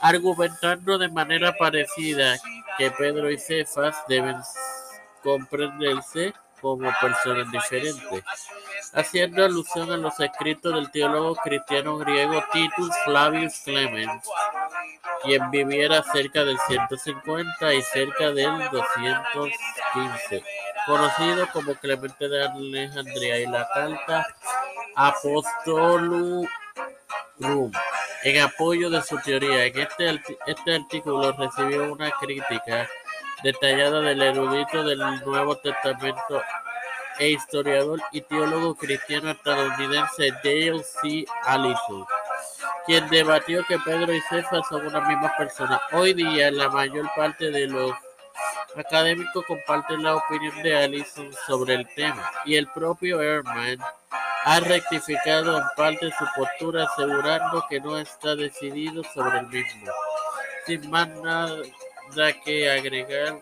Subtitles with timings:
[0.00, 2.38] argumentando de manera parecida
[2.78, 4.36] que Pedro y Cefas deben
[5.22, 8.22] comprenderse como personas diferentes,
[8.92, 14.22] haciendo alusión a los escritos del teólogo cristiano griego Titus Flavius Clemens,
[15.22, 20.44] quien viviera cerca del 150 y cerca del 215,
[20.86, 24.26] conocido como Clemente de Alejandría, y la carta
[24.94, 26.46] Apostolorum
[28.22, 29.64] en apoyo de su teoría.
[29.66, 32.88] En este, este artículo recibió una crítica
[33.42, 36.42] detallada del erudito del Nuevo Testamento
[37.18, 41.24] e historiador y teólogo cristiano estadounidense Dale C.
[41.44, 42.06] Allison,
[42.86, 45.80] quien debatió que Pedro y Cefas son una misma persona.
[45.92, 47.92] Hoy día, la mayor parte de los
[48.76, 53.78] académicos comparten la opinión de Allison sobre el tema, y el propio Ehrman
[54.44, 59.92] ha rectificado en parte su postura asegurando que no está decidido sobre el mismo.
[60.66, 61.62] Sin más nada
[62.44, 63.38] que agregar,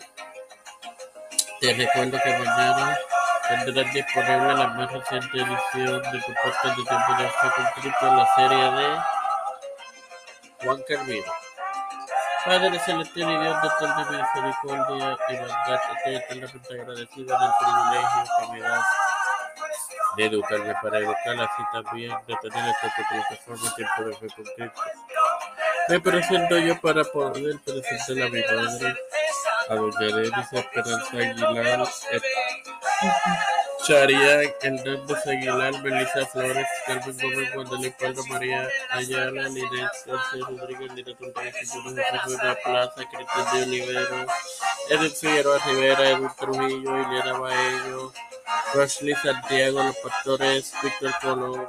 [1.61, 2.99] te recuerdo que mañana
[3.49, 8.29] tendrás disponible la más reciente edición de tu podcast de tiempo de fe en la
[8.35, 8.99] serie de
[10.65, 11.33] Juan Carmino.
[12.45, 18.53] Padre celestial y Dios de eterna misericordia y bondad, estoy eternamente agradecido del privilegio que
[18.53, 18.85] me das
[20.19, 24.83] de educarme para educar, así también de tener esta plataforma tiempo de fe con Cristo.
[25.89, 28.97] Me presento yo para poder presentar a mi madre,
[29.69, 31.89] a doña Denis Esperanza Aguilar,
[33.87, 41.33] Charián Hernández Aguilar, Melissa Flores, Carmen Gómez, Guadalupe Palma, María Ayala, Linet García Rodríguez, director
[41.33, 44.27] de la José de la Plaza, Cristian de Olivero,
[44.91, 48.13] Edith Figueroa Rivera, Edith Trujillo, Ileana Baello,
[48.75, 51.67] Rosely Santiago, Los Pastores, Víctor Colón,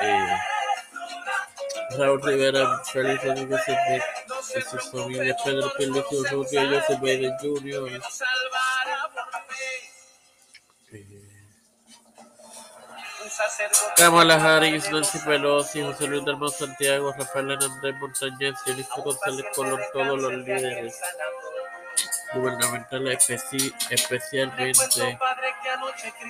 [0.00, 0.38] eh,
[1.98, 3.60] Raúl Rivera, Félix Rodríguez
[4.56, 8.00] y sus familias, Pedro Pelicio Rubio, Joseph Biden Jr.,
[13.96, 20.20] Kamala Harris, Nancy Pelosi, José Luis del Santiago, Rafael Hernández Montañez Elisa González Colón, todos
[20.22, 20.94] los líderes
[22.34, 23.28] gubernamentales,
[23.90, 25.18] especialmente,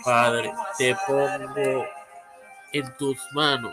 [0.04, 1.86] Padre, te pongo
[2.72, 3.72] en tus manos.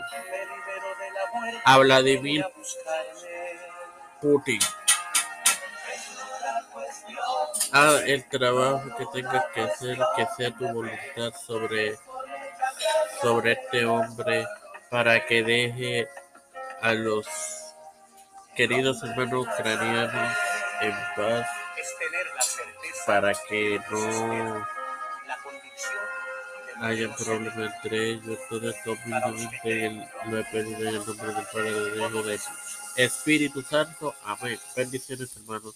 [1.64, 2.46] A Vladimir
[4.20, 4.60] Putin.
[7.72, 11.98] Haz el trabajo que tengas que hacer, que sea tu voluntad sobre
[13.20, 14.46] sobre este hombre
[14.90, 16.08] para que deje
[16.82, 17.26] a los
[18.54, 20.36] queridos hermanos ucranianos
[20.80, 21.46] en paz,
[23.06, 24.66] para que no
[26.80, 28.38] haya problema entre ellos.
[28.48, 33.62] Todo esto humildemente lo he pedido en el nombre del Padre de Dios, de Espíritu
[33.62, 34.14] Santo.
[34.24, 34.58] Amén.
[34.74, 35.74] Bendiciones, hermanos.